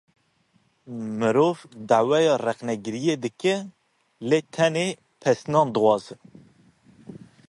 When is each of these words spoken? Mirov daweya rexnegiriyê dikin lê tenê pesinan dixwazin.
Mirov 1.19 1.57
daweya 1.91 2.31
rexnegiriyê 2.45 3.15
dikin 3.23 3.59
lê 4.29 4.39
tenê 4.53 4.87
pesinan 5.21 5.67
dixwazin. 5.73 6.19